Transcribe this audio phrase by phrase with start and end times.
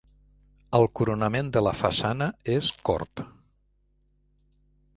[0.77, 3.23] El coronament de la façana és corb.